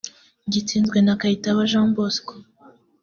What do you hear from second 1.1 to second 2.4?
Kayitaba Jean Bosco